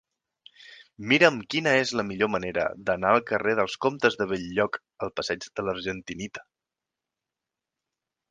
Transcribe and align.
Mira'm 1.09 1.35
quina 1.53 1.73
és 1.81 1.91
la 1.99 2.05
millor 2.11 2.29
manera 2.35 2.63
d'anar 2.87 3.11
del 3.15 3.25
carrer 3.31 3.53
dels 3.61 3.77
Comtes 3.87 4.17
de 4.21 4.27
Bell-lloc 4.33 4.79
al 5.07 5.13
passeig 5.19 5.45
de 5.61 5.65
l'Argentinita. 5.67 6.45